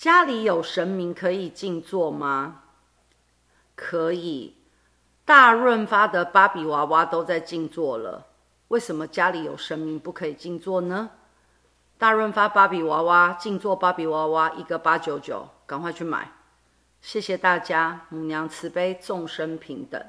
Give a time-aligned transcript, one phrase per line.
[0.00, 2.62] 家里有神明可以静坐吗？
[3.74, 4.56] 可以。
[5.26, 8.28] 大润发的芭比娃娃都在静坐了。
[8.68, 11.10] 为什么家里有神明不可以静坐呢？
[11.98, 16.32] 大润发芭比娃娃静坐芭比娃娃一个八九九赶快去买。
[17.02, 20.02] 谢谢大家母娘慈悲众生平等。